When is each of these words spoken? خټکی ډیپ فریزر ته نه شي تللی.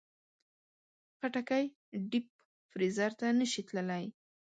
خټکی 1.17 1.65
ډیپ 2.09 2.27
فریزر 2.71 3.11
ته 3.19 3.27
نه 3.39 3.45
شي 3.51 3.61
تللی. 3.69 4.05